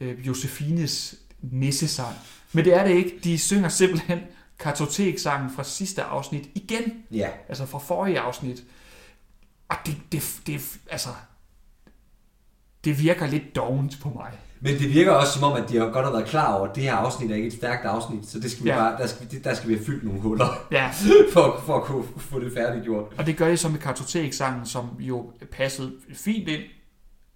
øh, 0.00 0.26
Josefines 0.26 1.14
nissesang. 1.40 2.16
Men 2.52 2.64
det 2.64 2.74
er 2.74 2.84
det 2.84 2.94
ikke. 2.94 3.20
De 3.24 3.38
synger 3.38 3.68
simpelthen 3.68 4.20
kartoteksangen 4.58 5.50
fra 5.50 5.64
sidste 5.64 6.02
afsnit 6.02 6.48
igen. 6.54 7.04
Ja. 7.10 7.30
Altså 7.48 7.66
fra 7.66 7.78
forrige 7.78 8.20
afsnit. 8.20 8.64
Og 9.68 9.76
det, 9.86 9.96
det, 10.12 10.40
det, 10.46 10.78
altså, 10.90 11.08
det 12.84 13.02
virker 13.02 13.26
lidt 13.26 13.56
dovent 13.56 13.98
på 14.00 14.08
mig. 14.08 14.32
Men 14.60 14.78
det 14.78 14.94
virker 14.94 15.12
også 15.12 15.32
som 15.32 15.42
om, 15.42 15.52
at 15.62 15.68
de 15.68 15.76
har 15.76 15.86
godt 15.86 16.04
har 16.04 16.12
været 16.12 16.26
klar 16.26 16.54
over, 16.54 16.68
at 16.68 16.76
det 16.76 16.82
her 16.82 16.94
afsnit 16.94 17.30
er 17.30 17.34
ikke 17.34 17.46
et 17.46 17.52
stærkt 17.52 17.84
afsnit, 17.84 18.26
så 18.26 18.40
det 18.40 18.50
skal 18.50 18.64
vi 18.64 18.68
Ja. 18.68 18.76
bare, 18.76 18.98
der, 18.98 19.06
skal, 19.06 19.26
vi- 19.30 19.38
der 19.38 19.54
skal 19.54 19.68
vi 19.68 19.74
have 19.74 19.84
fyldt 19.86 20.04
nogle 20.04 20.20
huller, 20.20 20.66
Ja, 20.72 20.90
for, 21.32 21.62
for 21.66 21.76
at 21.76 21.82
kunne 21.82 22.04
få 22.18 22.40
det 22.40 22.52
færdiggjort. 22.52 23.04
og 23.18 23.26
det 23.26 23.36
gør 23.36 23.48
de 23.48 23.56
så 23.56 23.68
med 23.68 23.78
kartoteksangen, 23.78 24.66
som 24.66 24.88
jo 24.98 25.30
passede 25.52 25.92
fint 26.14 26.48
ind 26.48 26.62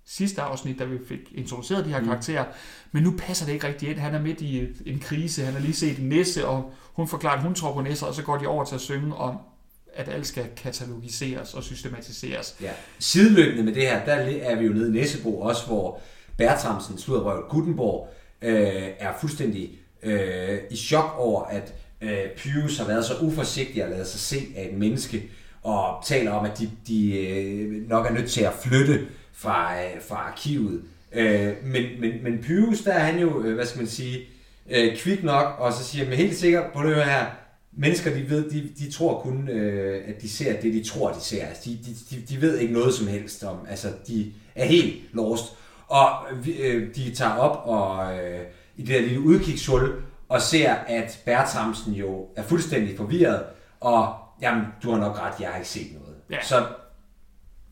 sidste 0.06 0.42
afsnit, 0.42 0.78
da 0.78 0.84
vi 0.84 0.98
fik 1.08 1.18
introduceret 1.34 1.84
de 1.84 1.90
her 1.90 2.04
karakterer. 2.04 2.44
Men 2.92 3.02
nu 3.02 3.14
passer 3.18 3.46
det 3.46 3.52
ikke 3.52 3.66
rigtig 3.66 3.88
ind. 3.90 3.98
Han 3.98 4.14
er 4.14 4.20
midt 4.20 4.40
i 4.40 4.66
en 4.86 4.98
krise. 5.00 5.44
Han 5.44 5.52
har 5.54 5.60
lige 5.60 5.74
set 5.74 5.98
en 5.98 6.08
næse, 6.08 6.46
og 6.46 6.72
hun 6.92 7.08
forklarer, 7.08 7.34
at 7.36 7.42
hun 7.42 7.54
tror 7.54 7.72
på 7.74 7.80
næsser, 7.80 8.06
og 8.06 8.14
så 8.14 8.22
går 8.22 8.36
de 8.36 8.46
over 8.46 8.64
til 8.64 8.74
at 8.74 8.80
synge 8.80 9.16
om, 9.16 9.36
at 9.94 10.08
alt 10.08 10.26
skal 10.26 10.44
katalogiseres 10.56 11.54
og 11.54 11.62
systematiseres. 11.62 12.56
Ja. 12.60 12.70
Sideløbende 12.98 13.62
med 13.62 13.74
det 13.74 13.82
her, 13.82 14.04
der 14.04 14.12
er 14.42 14.56
vi 14.58 14.66
jo 14.66 14.72
nede 14.72 14.88
i 14.88 14.92
Næsebo 14.92 15.40
også, 15.40 15.66
hvor 15.66 16.00
Bertramsen, 16.40 16.98
Sluderrøv 16.98 17.48
Gutenborg, 17.48 18.08
øh, 18.42 18.88
er 18.98 19.12
fuldstændig 19.20 19.78
øh, 20.02 20.58
i 20.70 20.76
chok 20.76 21.14
over, 21.18 21.44
at 21.44 21.74
øh, 22.00 22.30
Pius 22.36 22.78
har 22.78 22.86
været 22.86 23.04
så 23.04 23.14
uforsigtig 23.20 23.82
at 23.82 23.90
lade 23.90 24.04
sig 24.04 24.20
se 24.20 24.36
af 24.56 24.68
et 24.72 24.78
menneske, 24.78 25.22
og 25.62 26.04
taler 26.04 26.30
om, 26.30 26.44
at 26.44 26.58
de, 26.58 26.70
de 26.88 27.26
øh, 27.26 27.88
nok 27.88 28.06
er 28.06 28.10
nødt 28.10 28.30
til 28.30 28.42
at 28.44 28.52
flytte 28.62 29.06
fra, 29.32 29.82
øh, 29.82 30.02
fra 30.08 30.16
arkivet. 30.16 30.82
Øh, 31.12 31.52
men, 31.64 31.84
men, 32.00 32.10
men 32.22 32.38
Pius, 32.42 32.80
der 32.80 32.92
er 32.92 33.04
han 33.04 33.20
jo, 33.20 33.42
øh, 33.42 33.54
hvad 33.54 33.66
skal 33.66 33.78
man 33.78 33.88
sige, 33.88 34.20
øh, 34.70 34.96
kvik 34.96 35.24
nok, 35.24 35.54
og 35.58 35.72
så 35.72 35.84
siger 35.84 36.04
han 36.04 36.14
helt 36.14 36.36
sikkert 36.36 36.64
på 36.74 36.82
det 36.82 36.94
her, 37.04 37.26
mennesker, 37.72 38.14
de 38.14 38.30
ved, 38.30 38.50
de, 38.50 38.68
de 38.78 38.90
tror 38.90 39.20
kun, 39.20 39.48
øh, 39.48 40.02
at 40.06 40.22
de 40.22 40.28
ser 40.28 40.60
det, 40.60 40.74
de 40.74 40.84
tror, 40.84 41.12
de 41.12 41.20
ser. 41.20 41.46
Altså, 41.46 41.62
de, 41.70 41.78
de, 42.10 42.22
de 42.28 42.40
ved 42.40 42.58
ikke 42.58 42.72
noget 42.72 42.94
som 42.94 43.06
helst 43.06 43.44
om, 43.44 43.56
altså, 43.68 43.88
de 44.08 44.32
er 44.54 44.64
helt 44.64 44.96
lost. 45.12 45.44
Og 45.90 46.26
øh, 46.58 46.94
de 46.94 47.14
tager 47.14 47.34
op 47.34 47.62
og 47.66 48.18
øh, 48.18 48.40
i 48.76 48.82
det 48.82 48.88
der 48.88 49.00
lille 49.00 49.20
udkigshul, 49.20 50.02
og 50.28 50.42
ser, 50.42 50.74
at 50.74 51.20
Bertramsen 51.24 51.92
jo 51.92 52.26
er 52.36 52.42
fuldstændig 52.42 52.96
forvirret, 52.96 53.42
og 53.80 54.14
jamen, 54.42 54.64
du 54.82 54.90
har 54.90 54.98
nok 54.98 55.18
ret, 55.18 55.40
jeg 55.40 55.48
har 55.48 55.56
ikke 55.56 55.68
set 55.68 55.92
noget. 55.92 56.16
Ja. 56.30 56.42
Så 56.42 56.66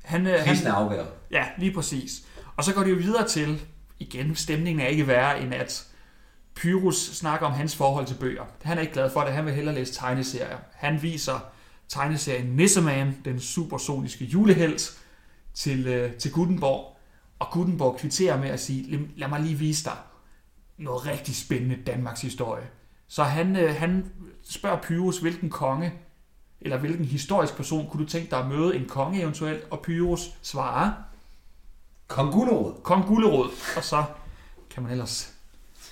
Han, 0.04 0.26
øh, 0.26 0.38
krisen 0.38 0.66
han, 0.66 0.74
er 0.74 0.76
afværget. 0.76 1.08
ja, 1.30 1.44
lige 1.58 1.72
præcis. 1.72 2.22
Og 2.56 2.64
så 2.64 2.74
går 2.74 2.82
det 2.82 2.90
jo 2.90 2.96
videre 2.96 3.28
til, 3.28 3.62
igen, 3.98 4.34
stemningen 4.36 4.86
er 4.86 4.88
ikke 4.88 5.06
værre, 5.06 5.40
end 5.40 5.54
at 5.54 5.86
Pyrus 6.54 6.96
snakker 6.96 7.46
om 7.46 7.52
hans 7.52 7.76
forhold 7.76 8.06
til 8.06 8.14
bøger. 8.14 8.44
Han 8.62 8.76
er 8.78 8.82
ikke 8.82 8.92
glad 8.92 9.10
for 9.10 9.20
det, 9.20 9.32
han 9.32 9.46
vil 9.46 9.54
hellere 9.54 9.74
læse 9.74 9.94
tegneserier. 9.94 10.58
Han 10.74 11.02
viser 11.02 11.50
tegneserien 11.88 12.46
Nisseman, 12.46 13.16
den 13.24 13.40
supersoniske 13.40 14.24
julehelt, 14.24 14.98
til, 15.54 15.86
øh, 15.86 16.12
til 16.12 16.32
Gutenborg. 16.32 16.97
Og 17.38 17.46
Gutenborg 17.52 17.96
kvitterer 17.98 18.40
med 18.40 18.48
at 18.48 18.60
sige, 18.60 19.08
"Lad- 19.16 19.28
mig 19.28 19.40
lige 19.40 19.54
vise 19.54 19.84
dig 19.84 19.96
noget 20.78 21.06
rigtig 21.06 21.36
spændende 21.36 21.76
Danmarks 21.86 22.20
historie. 22.20 22.66
Så 23.08 23.22
han, 23.22 23.56
øh, 23.56 23.74
han 23.74 24.10
spørger 24.50 24.78
Pyrus, 24.82 25.18
hvilken 25.18 25.50
konge, 25.50 25.92
eller 26.60 26.76
hvilken 26.78 27.04
historisk 27.04 27.56
person 27.56 27.88
kunne 27.90 28.04
du 28.04 28.08
tænke 28.10 28.30
dig 28.30 28.38
at 28.38 28.46
møde 28.48 28.76
en 28.76 28.88
konge 28.88 29.22
eventuelt, 29.22 29.64
og 29.70 29.80
Pyrus 29.80 30.20
svarer, 30.42 30.92
Kong 32.08 32.32
Gulerod. 32.32 32.74
Kong 32.82 33.06
Gullerod, 33.06 33.48
og 33.76 33.84
så 33.84 34.04
kan 34.70 34.82
man 34.82 34.92
ellers 34.92 35.34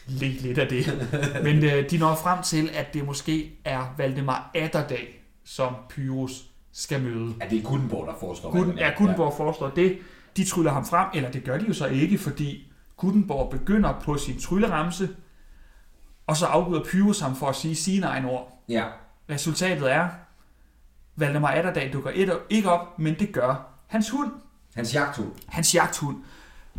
le 0.06 0.28
lidt 0.28 0.58
af 0.58 0.68
det. 0.68 1.08
Men 1.44 1.64
øh, 1.64 1.90
de 1.90 1.98
når 1.98 2.14
frem 2.14 2.42
til, 2.42 2.70
at 2.74 2.94
det 2.94 3.04
måske 3.06 3.52
er 3.64 3.94
Valdemar 3.96 4.50
Atterdag, 4.54 5.22
som 5.44 5.74
Pyrus 5.88 6.44
skal 6.72 7.02
møde. 7.02 7.34
Ja, 7.40 7.48
det 7.48 7.58
er 7.58 7.62
Gutenborg, 7.62 8.06
der 8.06 8.14
foreslår. 8.20 8.52
Det 8.52 8.68
er. 8.80 8.86
ja, 8.86 8.92
Gutenborg 8.98 9.34
foreslår 9.36 9.68
det. 9.70 9.98
De 10.36 10.44
tryller 10.44 10.72
ham 10.72 10.86
frem, 10.86 11.08
eller 11.14 11.30
det 11.30 11.44
gør 11.44 11.58
de 11.58 11.64
jo 11.68 11.74
så 11.74 11.86
ikke, 11.86 12.18
fordi 12.18 12.72
Gutenborg 12.96 13.50
begynder 13.50 14.00
på 14.04 14.18
sin 14.18 14.40
trylleramse, 14.40 15.08
og 16.26 16.36
så 16.36 16.46
afbryder 16.46 16.84
Pyrus 16.84 17.20
ham 17.20 17.36
for 17.36 17.46
at 17.48 17.56
sige 17.56 17.74
sine 17.76 18.06
egne 18.06 18.30
ord. 18.30 18.62
Ja. 18.68 18.84
Resultatet 19.30 19.92
er, 19.92 20.08
Valdemar 21.16 21.48
Atterdag 21.48 21.90
dukker 21.92 22.10
et- 22.14 22.38
ikke 22.50 22.70
op, 22.70 22.98
men 22.98 23.14
det 23.18 23.32
gør 23.32 23.68
hans 23.86 24.10
hund. 24.10 24.30
Hans 24.74 24.94
jagthund. 24.94 25.28
hans 25.48 25.74
jagthund. 25.74 26.16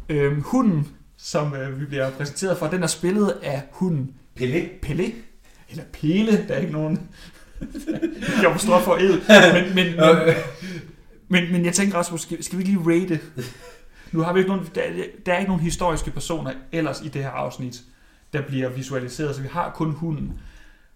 Øhm, 0.09 0.41
hunden, 0.41 0.87
som 1.17 1.53
øh, 1.55 1.79
vi 1.79 1.85
bliver 1.85 2.11
præsenteret 2.11 2.57
for, 2.57 2.67
den 2.67 2.83
er 2.83 2.87
spillet 2.87 3.29
af 3.43 3.63
hunden 3.71 4.13
Pelé. 4.39 4.79
Pelle. 4.81 5.11
Eller 5.69 5.83
Pele, 5.93 6.47
der 6.47 6.53
er 6.53 6.59
ikke 6.59 6.73
nogen... 6.73 7.09
jeg 8.43 8.51
forstår 8.51 8.79
for 8.79 8.95
ed. 8.95 9.21
Men, 9.53 9.75
men, 9.75 9.95
men, 9.95 10.35
men, 11.27 11.51
men 11.51 11.65
jeg 11.65 11.73
tænker 11.73 11.97
også, 11.97 12.17
skal 12.41 12.57
vi 12.57 12.63
ikke 12.63 12.73
lige 12.73 13.01
rate? 13.01 13.19
Nu 14.11 14.21
har 14.21 14.33
vi 14.33 14.39
ikke 14.39 14.51
nogen, 14.51 14.67
der, 14.75 14.81
der 15.25 15.33
er 15.33 15.37
ikke 15.37 15.49
nogen 15.49 15.63
historiske 15.63 16.11
personer 16.11 16.51
ellers 16.71 17.01
i 17.01 17.07
det 17.07 17.23
her 17.23 17.29
afsnit, 17.29 17.81
der 18.33 18.41
bliver 18.41 18.69
visualiseret, 18.69 19.35
så 19.35 19.41
vi 19.41 19.47
har 19.47 19.71
kun 19.71 19.91
hunden. 19.91 20.39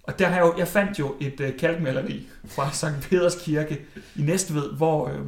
Og 0.03 0.19
der 0.19 0.27
har 0.27 0.35
jeg, 0.35 0.45
jo, 0.45 0.53
jeg 0.57 0.67
fandt 0.67 0.99
jo 0.99 1.15
et 1.19 1.39
øh, 1.39 1.57
kalkmaleri 1.57 2.27
fra 2.45 2.71
Sankt 2.71 3.07
Peders 3.09 3.35
Kirke 3.35 3.81
i 4.15 4.21
Næstved, 4.21 4.73
hvor 4.77 5.07
øh, 5.07 5.19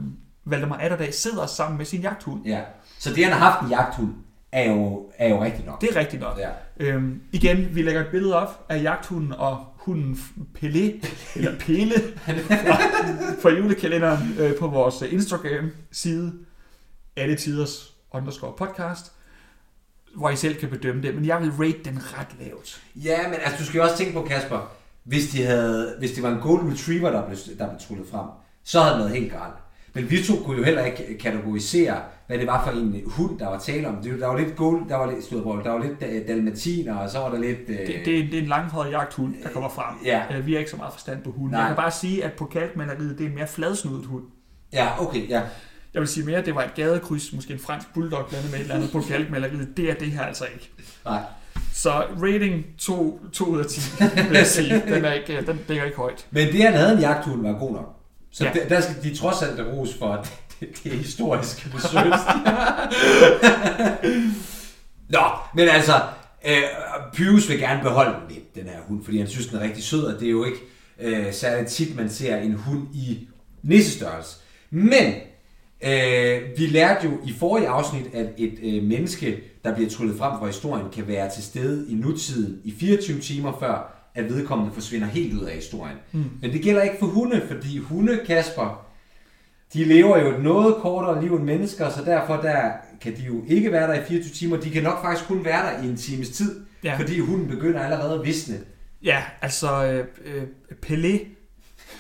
Valdemar 0.46 0.78
Atterdag 0.78 1.14
sidder 1.14 1.46
sammen 1.46 1.78
med 1.78 1.86
sin 1.86 2.02
jagthund. 2.02 2.46
Ja. 2.46 2.62
Så 3.00 3.14
det, 3.14 3.24
han 3.24 3.34
har 3.34 3.52
haft 3.52 3.64
en 3.64 3.70
jagthund, 3.70 4.14
er 4.54 4.72
jo, 4.72 5.10
er 5.18 5.30
jo 5.30 5.44
rigtigt 5.44 5.68
nok. 5.68 5.82
Det 5.82 5.90
er 5.90 5.96
rigtigt 5.96 6.22
nok. 6.22 6.38
Ja. 6.38 6.50
Øhm, 6.80 7.22
igen, 7.32 7.76
vi 7.76 7.82
lægger 7.82 8.02
et 8.02 8.08
billede 8.08 8.36
op 8.36 8.66
af 8.70 8.84
jagthunden 8.84 9.34
og 9.34 9.66
hunden 9.76 10.20
Pelle, 10.54 11.02
eller 11.36 11.60
Pele, 11.66 11.94
fra, 12.18 12.76
fra 13.42 13.50
julekalenderen 13.50 14.36
øh, 14.40 14.58
på 14.60 14.68
vores 14.68 15.02
Instagram-side, 15.02 16.34
alle 17.16 17.36
tiders 17.36 17.94
underscore 18.12 18.54
podcast, 18.58 19.12
hvor 20.16 20.30
I 20.30 20.36
selv 20.36 20.56
kan 20.56 20.70
bedømme 20.70 21.02
det, 21.02 21.16
men 21.16 21.26
jeg 21.26 21.42
vil 21.42 21.52
rate 21.52 21.84
den 21.86 22.00
ret 22.04 22.36
lavt. 22.40 22.82
Ja, 22.96 23.28
men 23.28 23.38
altså, 23.44 23.58
du 23.60 23.66
skal 23.66 23.78
jo 23.78 23.84
også 23.84 23.98
tænke 23.98 24.14
på, 24.14 24.22
Kasper, 24.22 24.72
hvis, 25.04 25.30
de 25.30 25.44
havde, 25.44 25.96
hvis 26.00 26.12
det 26.12 26.24
var 26.24 26.30
en 26.30 26.42
golden 26.42 26.74
retriever, 26.74 27.12
der 27.12 27.26
blev, 27.26 27.38
der 27.58 27.68
blev 27.70 27.80
trullet 27.80 28.08
frem, 28.12 28.28
så 28.64 28.80
havde 28.80 28.94
det 28.94 29.00
været 29.06 29.20
helt 29.20 29.32
galt. 29.32 29.63
Men 29.94 30.10
vi 30.10 30.24
to 30.24 30.34
kunne 30.46 30.58
jo 30.58 30.64
heller 30.64 30.86
ikke 30.86 31.18
kategorisere, 31.20 32.02
hvad 32.28 32.38
det 32.38 32.48
var 32.48 32.64
for 32.66 32.72
en 32.80 33.02
hund, 33.06 33.40
der 33.40 33.48
var 33.50 33.60
tale 33.60 33.88
om. 33.88 33.96
Det, 33.96 34.20
der 34.20 34.28
var 34.28 34.38
lidt 34.40 34.56
gold, 34.56 34.90
der 34.90 34.96
var 34.96 35.12
lidt 35.12 35.26
slået 35.26 35.66
der 35.66 35.72
var 35.72 35.84
lidt 35.84 36.14
øh, 36.14 36.28
dalmatiner, 36.28 36.96
og 36.96 37.10
så 37.10 37.20
var 37.20 37.30
der 37.30 37.40
lidt... 37.40 37.60
Øh, 37.68 37.78
Det, 37.78 37.88
det, 37.88 38.20
er- 38.20 38.24
det 38.30 38.34
er 38.34 38.42
en 38.42 38.48
langhåret 38.48 38.92
jagthund, 38.92 39.34
der 39.44 39.50
kommer 39.50 39.70
frem. 39.70 39.96
Ja. 40.06 40.22
Øh, 40.38 40.46
vi 40.46 40.52
har 40.54 40.60
ikke 40.60 40.72
så 40.72 40.78
meget 40.78 40.94
forstand 40.94 41.22
på 41.24 41.32
hunden. 41.32 41.52
Nej. 41.52 41.60
Jeg 41.60 41.68
kan 41.70 41.76
bare 41.76 41.92
sige, 41.92 42.24
at 42.24 42.34
på 42.34 42.46
kalkmaleriet, 42.46 43.18
det 43.18 43.26
er 43.26 43.30
en 43.30 43.36
mere 43.36 43.48
fladsnudet 43.48 44.06
hund. 44.06 44.24
Ja, 44.74 44.88
okay, 45.02 45.30
ja. 45.30 45.42
Jeg 45.94 46.00
vil 46.00 46.08
sige 46.10 46.26
mere, 46.26 46.38
at 46.38 46.46
det 46.46 46.56
var 46.56 46.64
et 46.64 46.74
gadekryds, 46.76 47.34
måske 47.34 47.54
en 47.54 47.60
fransk 47.60 47.88
bulldog 47.94 48.26
blandet 48.30 48.52
med 48.52 48.60
et 48.60 48.64
eller 48.64 48.76
andet 48.76 48.92
på 48.92 49.02
kalkmaleriet. 49.02 49.78
Det 49.78 49.90
er 49.90 49.94
det 49.94 50.08
her 50.12 50.22
altså 50.22 50.46
ikke. 50.54 50.72
Nej. 51.06 51.22
Så 51.74 51.92
rating 52.22 52.66
2, 52.78 53.20
2 53.34 53.46
ud 53.46 53.60
af 53.60 53.66
10, 53.66 53.80
vil 54.30 54.38
jeg 54.38 54.48
sige. 54.48 54.82
Den, 54.88 55.06
er 55.06 55.14
ikke, 55.14 55.42
den 55.48 55.60
ligger 55.68 55.84
ikke 55.86 55.98
højt. 55.98 56.28
Men 56.32 56.48
det, 56.48 56.64
han 56.64 56.74
havde 56.74 56.94
en 56.94 57.00
jagthund, 57.00 57.42
var 57.42 57.54
god 57.60 57.74
nok. 57.74 58.00
Så 58.34 58.46
Ja. 58.46 58.52
der, 58.54 58.68
der 58.68 58.82
skal 58.82 58.96
de 59.04 59.16
trods 59.16 59.42
alt 59.42 59.60
ros 59.68 59.94
for, 59.94 60.14
at 60.14 60.34
det, 60.60 60.70
det 60.84 60.94
er 60.94 60.98
historisk 60.98 61.68
research. 61.76 62.24
Nå, 65.10 65.20
men 65.56 65.70
altså, 65.70 65.94
øh, 66.48 66.64
Pyrus 67.14 67.50
vil 67.50 67.60
gerne 67.60 67.84
beholde 67.84 68.12
den 68.12 68.36
lidt, 68.36 68.56
den 68.56 68.64
her 68.64 68.80
hund, 68.88 69.04
fordi 69.04 69.18
han 69.18 69.28
synes, 69.28 69.48
den 69.48 69.58
er 69.58 69.62
rigtig 69.64 69.84
sød, 69.84 70.04
og 70.04 70.20
det 70.20 70.28
er 70.28 70.32
jo 70.32 70.46
ikke 70.46 70.58
øh, 71.00 71.34
særligt 71.34 71.70
tit, 71.70 71.96
man 71.96 72.10
ser 72.10 72.38
en 72.38 72.54
hund 72.54 72.88
i 72.94 73.28
nissestørrelse. 73.64 74.38
Men 74.72 75.14
øh, 75.84 76.42
vi 76.58 76.66
lærte 76.68 77.08
jo 77.08 77.12
i 77.26 77.34
forrige 77.40 77.68
afsnit, 77.68 78.06
at 78.14 78.28
et 78.38 78.54
øh, 78.64 78.84
menneske, 78.84 79.40
der 79.64 79.76
bliver 79.76 79.90
tryllet 79.90 80.18
frem 80.18 80.40
fra 80.40 80.48
historien, 80.48 80.86
kan 80.94 81.08
være 81.08 81.30
til 81.30 81.44
stede 81.44 81.92
i 81.92 81.96
nutiden 81.96 82.60
i 82.64 82.74
24 82.80 83.20
timer 83.20 83.58
før, 83.60 84.03
at 84.16 84.30
vedkommende 84.30 84.74
forsvinder 84.74 85.08
helt 85.08 85.34
ud 85.34 85.46
af 85.46 85.56
historien. 85.56 85.98
Mm. 86.12 86.24
Men 86.42 86.52
det 86.54 86.62
gælder 86.62 86.82
ikke 86.82 86.96
for 87.00 87.06
hunde, 87.06 87.42
fordi 87.52 87.78
hunde, 87.78 88.20
Kasper, 88.28 88.86
de 89.74 89.84
lever 89.84 90.18
jo 90.22 90.36
et 90.38 90.44
noget 90.44 90.76
kortere 90.76 91.22
liv 91.24 91.36
end 91.36 91.44
mennesker, 91.44 91.90
så 91.90 92.04
derfor 92.06 92.36
der 92.36 92.72
kan 93.02 93.16
de 93.18 93.22
jo 93.22 93.44
ikke 93.48 93.72
være 93.72 93.88
der 93.88 94.02
i 94.02 94.06
24 94.08 94.34
timer. 94.34 94.58
De 94.58 94.70
kan 94.70 94.84
nok 94.84 95.02
faktisk 95.02 95.28
kun 95.28 95.46
være 95.46 95.66
der 95.76 95.84
i 95.84 95.88
en 95.90 95.98
times 95.98 96.30
tid, 96.30 96.66
Ja. 96.84 96.98
fordi 96.98 97.20
hunden 97.20 97.48
begynder 97.48 97.80
allerede 97.80 98.20
at 98.20 98.26
visne. 98.26 98.56
Ja, 99.04 99.24
altså 99.42 99.86
øh, 99.86 100.06
øh, 100.36 100.44
Pelé, 100.86 101.20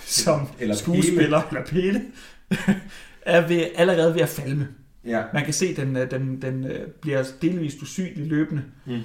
som 0.05 0.48
Eller 0.60 0.75
skuespiller, 0.75 1.41
eller 1.48 1.65
Pele, 1.65 2.01
er 3.22 3.48
ved, 3.48 3.65
allerede 3.75 4.13
ved 4.13 4.22
at 4.22 4.29
falme. 4.29 4.67
Ja. 5.05 5.22
Man 5.34 5.43
kan 5.43 5.53
se, 5.53 5.65
at 5.65 5.77
den, 5.77 5.96
øh, 5.96 6.12
den, 6.12 6.41
den 6.41 6.65
øh, 6.65 6.88
bliver 7.01 7.24
delvist 7.41 7.82
usynlig 7.82 8.27
løbende. 8.27 8.63
Mm. 8.86 9.00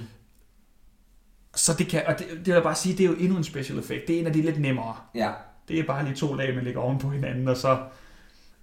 Så 1.55 1.73
det 1.73 1.87
kan, 1.87 2.03
og 2.07 2.19
det, 2.19 2.27
det 2.29 2.45
vil 2.45 2.53
jeg 2.53 2.63
bare 2.63 2.75
sige, 2.75 2.97
det 2.97 3.03
er 3.03 3.07
jo 3.09 3.15
endnu 3.15 3.37
en 3.37 3.43
special 3.43 3.79
effect. 3.79 4.07
Det 4.07 4.15
er 4.15 4.19
en 4.19 4.27
af 4.27 4.33
de 4.33 4.41
lidt 4.41 4.59
nemmere. 4.61 4.95
Ja. 5.15 5.31
Det 5.67 5.79
er 5.79 5.83
bare 5.83 6.03
lige 6.05 6.15
to 6.15 6.33
lag, 6.33 6.55
man 6.55 6.63
lægger 6.63 6.81
oven 6.81 6.97
på 6.99 7.09
hinanden, 7.09 7.47
og 7.47 7.57
så 7.57 7.83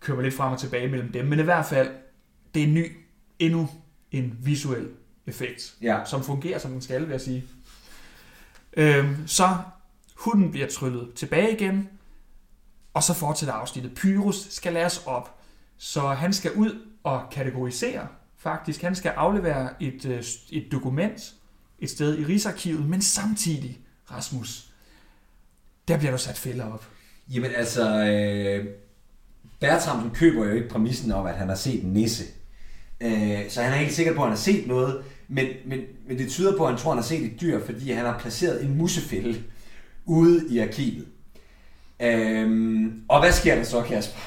kører 0.00 0.16
man 0.16 0.24
lidt 0.24 0.34
frem 0.34 0.52
og 0.52 0.58
tilbage 0.58 0.88
mellem 0.88 1.12
dem. 1.12 1.26
Men 1.26 1.38
i 1.38 1.42
hvert 1.42 1.66
fald, 1.66 1.88
det 2.54 2.62
er 2.62 2.66
en 2.66 2.74
ny, 2.74 2.92
endnu 3.38 3.68
en 4.10 4.38
visuel 4.42 4.88
effekt, 5.26 5.74
Ja. 5.82 5.98
som 6.04 6.22
fungerer, 6.24 6.58
som 6.58 6.70
den 6.70 6.80
skal, 6.82 7.02
vil 7.02 7.10
jeg 7.10 7.20
sige. 7.20 7.44
Øhm, 8.76 9.26
så 9.26 9.56
hunden 10.16 10.50
bliver 10.50 10.66
tryllet 10.68 11.12
tilbage 11.14 11.52
igen, 11.52 11.88
og 12.94 13.02
så 13.02 13.14
fortsætter 13.14 13.54
afsnittet. 13.54 13.94
Pyrus 13.94 14.46
skal 14.50 14.72
læres 14.72 15.02
op, 15.06 15.38
så 15.78 16.00
han 16.08 16.32
skal 16.32 16.52
ud 16.52 16.86
og 17.02 17.22
kategorisere, 17.32 18.06
faktisk. 18.38 18.82
Han 18.82 18.94
skal 18.94 19.08
aflevere 19.10 19.82
et, 19.82 20.04
øh, 20.06 20.22
et 20.50 20.68
dokument 20.72 21.34
et 21.78 21.90
sted 21.90 22.18
i 22.18 22.24
Rigsarkivet, 22.24 22.88
men 22.88 23.02
samtidig, 23.02 23.78
Rasmus, 24.10 24.66
der 25.88 25.98
bliver 25.98 26.10
der 26.10 26.18
sat 26.18 26.38
fælder 26.38 26.64
op. 26.64 26.88
Jamen 27.28 27.50
altså, 27.54 28.04
øh, 28.04 28.66
Bertramsen 29.60 30.10
køber 30.10 30.44
jo 30.44 30.52
ikke 30.52 30.68
præmissen 30.68 31.12
om, 31.12 31.26
at 31.26 31.34
han 31.34 31.48
har 31.48 31.56
set 31.56 31.84
en 31.84 31.92
nisse. 31.92 32.24
Øh, 33.00 33.50
så 33.50 33.62
han 33.62 33.72
er 33.72 33.76
helt 33.76 33.94
sikker 33.94 34.14
på, 34.14 34.20
at 34.20 34.26
han 34.26 34.36
har 34.36 34.42
set 34.42 34.66
noget, 34.66 35.04
men, 35.28 35.46
men, 35.66 35.80
men 36.08 36.18
det 36.18 36.28
tyder 36.28 36.56
på, 36.56 36.64
at 36.64 36.70
han 36.70 36.80
tror, 36.80 36.90
at 36.90 36.96
han 36.96 37.02
har 37.02 37.08
set 37.08 37.24
et 37.24 37.40
dyr, 37.40 37.64
fordi 37.64 37.90
han 37.90 38.04
har 38.04 38.18
placeret 38.18 38.64
en 38.64 38.78
musefælde 38.78 39.42
ude 40.04 40.46
i 40.50 40.58
arkivet. 40.58 41.06
Øh, 42.00 42.92
og 43.08 43.20
hvad 43.20 43.32
sker 43.32 43.54
der 43.54 43.64
så, 43.64 43.82
Kasper? 43.82 44.20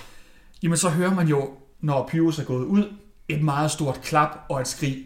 Jamen 0.63 0.77
så 0.77 0.89
hører 0.89 1.13
man 1.13 1.27
jo, 1.27 1.49
når 1.81 2.07
Pyrus 2.11 2.39
er 2.39 2.43
gået 2.43 2.65
ud, 2.65 2.93
et 3.27 3.43
meget 3.43 3.71
stort 3.71 4.01
klap 4.03 4.45
og 4.49 4.61
et 4.61 4.67
skrig. 4.67 5.05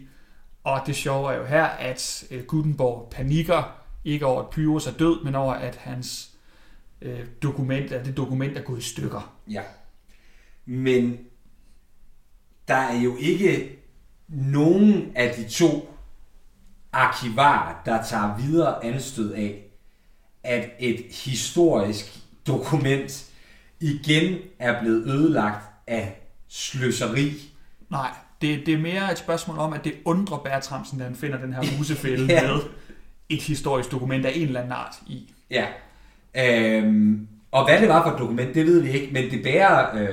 Og 0.64 0.82
det 0.86 0.96
sjove 0.96 1.32
er 1.32 1.36
jo 1.36 1.44
her, 1.44 1.64
at 1.64 2.24
øh, 2.30 2.44
Gutenborg 2.44 3.10
panikker 3.10 3.80
ikke 4.04 4.26
over, 4.26 4.42
at 4.42 4.50
Pyrus 4.50 4.86
er 4.86 4.92
død, 4.92 5.24
men 5.24 5.34
over, 5.34 5.54
at 5.54 5.76
hans 5.76 6.30
øh, 7.02 7.26
dokument, 7.42 7.92
at 7.92 8.06
det 8.06 8.16
dokument 8.16 8.58
er 8.58 8.62
gået 8.62 8.78
i 8.78 8.82
stykker. 8.82 9.34
Ja. 9.50 9.62
Men 10.66 11.18
der 12.68 12.74
er 12.74 13.00
jo 13.00 13.16
ikke 13.16 13.78
nogen 14.28 15.12
af 15.14 15.34
de 15.34 15.48
to 15.48 15.96
arkivarer, 16.92 17.82
der 17.84 18.02
tager 18.02 18.36
videre 18.36 18.84
anstød 18.84 19.32
af, 19.32 19.64
at 20.42 20.70
et 20.78 21.04
historisk 21.24 22.20
dokument 22.46 23.32
igen 23.80 24.38
er 24.58 24.80
blevet 24.80 25.06
ødelagt 25.06 25.64
af 25.86 26.20
sløseri. 26.48 27.32
Nej, 27.90 28.14
det, 28.42 28.66
det 28.66 28.74
er 28.74 28.78
mere 28.78 29.12
et 29.12 29.18
spørgsmål 29.18 29.58
om, 29.58 29.72
at 29.72 29.84
det 29.84 29.94
undrer 30.04 30.38
Bertramsen, 30.38 30.98
da 30.98 31.04
han 31.04 31.14
finder 31.16 31.38
den 31.38 31.52
her 31.52 31.62
musefælde 31.78 32.26
Ja. 32.32 32.42
med 32.46 32.60
et 33.28 33.42
historisk 33.42 33.90
dokument 33.90 34.26
af 34.26 34.32
en 34.34 34.46
eller 34.46 34.60
anden 34.60 34.72
art 34.72 34.94
i. 35.06 35.32
Ja. 35.50 35.66
Øhm, 36.36 37.28
og 37.50 37.68
hvad 37.68 37.80
det 37.80 37.88
var 37.88 38.02
for 38.02 38.10
et 38.10 38.18
dokument, 38.18 38.54
det 38.54 38.66
ved 38.66 38.80
vi 38.80 38.90
ikke, 38.90 39.12
men 39.12 39.30
det 39.30 39.42
bærer 39.42 39.96
øh, 39.96 40.08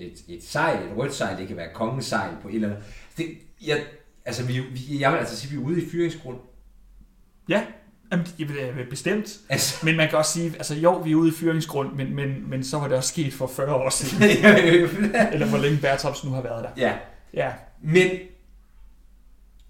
et, 0.00 0.12
et 0.28 0.44
sejl, 0.44 0.76
et 0.76 0.96
rødt 0.96 1.14
sejl, 1.14 1.38
det 1.38 1.48
kan 1.48 1.56
være 1.56 1.68
kongens 1.74 2.04
sejl 2.06 2.30
på 2.42 2.48
et 2.48 2.54
eller 2.54 2.68
andet. 2.68 2.82
Det, 3.18 3.26
jeg, 3.66 3.80
altså, 4.24 4.44
vi, 4.44 4.58
vi, 4.60 5.00
jeg 5.00 5.12
vil 5.12 5.18
altså 5.18 5.36
sige, 5.36 5.48
at 5.48 5.52
vi 5.58 5.62
er 5.62 5.66
ude 5.66 5.82
i 5.82 5.90
fyringsgrund. 5.90 6.36
Ja, 7.48 7.62
jamen, 8.12 8.26
bestemt. 8.90 9.38
Altså, 9.48 9.86
Men 9.86 9.96
man 9.96 10.08
kan 10.08 10.18
også 10.18 10.32
sige, 10.32 10.52
altså 10.56 10.74
jo, 10.74 10.92
vi 10.92 11.10
er 11.12 11.14
ude 11.16 11.28
i 11.28 11.32
fyringsgrund, 11.32 11.92
men, 11.92 12.14
men, 12.14 12.50
men 12.50 12.64
så 12.64 12.78
var 12.78 12.88
det 12.88 12.96
også 12.96 13.08
sket 13.08 13.32
for 13.32 13.46
40 13.46 13.74
år 13.74 13.90
siden. 13.90 14.22
eller 15.32 15.46
hvor 15.46 15.58
længe 15.58 15.78
Bertramsen 15.78 16.28
nu 16.28 16.34
har 16.34 16.42
været 16.42 16.64
der. 16.64 16.70
ja, 16.76 16.92
Ja, 17.34 17.50
men 17.82 18.08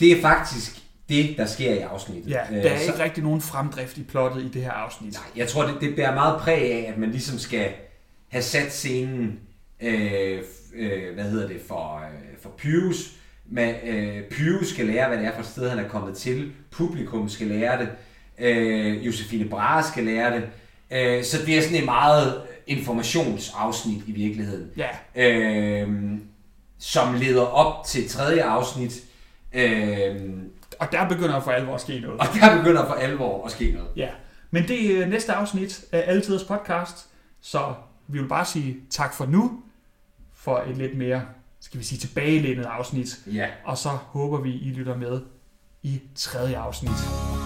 det 0.01 0.13
er 0.13 0.21
faktisk 0.21 0.83
det, 1.09 1.35
der 1.37 1.47
sker 1.47 1.75
i 1.75 1.79
afsnittet. 1.79 2.31
ja 2.31 2.57
Øh, 2.57 2.63
der 2.63 2.71
er 2.71 2.79
så- 2.79 2.93
ikke 2.93 3.05
rigtig 3.05 3.23
nogen 3.25 3.41
fremdrift 3.41 3.99
i 3.99 4.03
plottet 4.03 4.43
i 4.45 4.49
det 4.49 4.63
her 4.63 4.71
afsnit. 4.73 5.13
Nej, 5.13 5.23
jeg 5.37 5.49
tror, 5.49 5.67
det, 5.67 5.77
det 5.81 5.97
bærer 5.97 6.15
meget 6.15 6.41
præg 6.41 6.73
af, 6.73 6.93
at 6.93 6.99
man 6.99 7.11
ligesom 7.11 7.39
skal 7.39 7.69
have 8.29 8.43
sat 8.43 8.73
scenen, 8.73 9.41
øh, 9.81 10.43
øh, 10.75 11.15
hvad 11.15 11.25
hedder 11.25 11.49
det, 11.49 11.61
for, 11.69 11.97
øh, 11.97 12.39
for 12.43 12.51
Pyrus. 12.59 13.13
Men, 13.47 13.75
øh, 13.85 14.23
Pyrus 14.31 14.69
skal 14.69 14.87
lære, 14.87 15.09
hvad 15.09 15.19
det 15.19 15.27
er 15.27 15.33
for 15.35 15.41
et 15.41 15.47
sted, 15.47 15.69
han 15.69 15.79
er 15.79 15.89
kommet 15.89 16.17
til. 16.17 16.53
Publikum 16.71 17.29
skal 17.29 17.47
lære 17.47 17.79
det. 17.81 17.89
Øh, 18.39 19.07
Josefine 19.07 19.49
Brahe 19.49 19.85
skal 19.89 20.05
lære 20.05 20.37
det. 20.37 20.49
Øh, 20.91 21.25
så 21.25 21.39
det 21.47 21.59
er 21.59 21.63
sådan 21.63 21.79
et 21.79 21.85
meget 21.85 22.43
informationsafsnit 22.67 24.03
i 24.07 24.13
virkeligheden. 24.13 24.71
Ja, 24.77 24.89
Øh, 25.17 25.89
som 26.79 27.15
leder 27.15 27.43
op 27.43 27.85
til 27.87 28.09
tredje 28.09 28.43
afsnit. 28.45 28.93
Øh, 29.53 30.17
og 30.81 30.93
der 30.93 31.09
begynder 31.09 31.41
for 31.41 31.51
alvor 31.51 31.75
at 31.75 31.81
ske 31.81 32.01
noget. 32.01 32.21
og 32.21 32.27
der 32.41 32.59
begynder 32.59 32.87
for 32.87 32.95
alvor 32.95 33.45
at 33.47 33.51
ske 33.53 33.73
noget. 33.73 33.89
Ja, 33.97 34.09
men 34.51 34.69
det 34.69 34.91
er 35.03 35.07
næste 35.07 35.33
afsnit 35.33 35.85
af 35.93 36.05
Altiders 36.07 36.45
podcast, 36.45 37.07
så 37.41 37.75
vi 38.07 38.19
vil 38.21 38.29
bare 38.29 38.45
sige 38.45 38.77
tak 38.91 39.15
for 39.15 39.27
nu, 39.27 39.63
for 40.35 40.59
et 40.71 40.77
lidt 40.77 40.99
mere, 40.99 41.23
skal 41.61 41.81
vi 41.81 41.85
sige, 41.85 41.99
tilbagelænet 41.99 42.65
afsnit, 42.65 43.19
Ja. 43.27 43.47
og 43.65 43.79
så 43.79 43.89
håber 43.89 44.41
vi, 44.41 44.51
I 44.53 44.71
lytter 44.71 44.97
med 44.97 45.21
i 45.83 46.01
tredje 46.15 46.57
afsnit. 46.59 47.38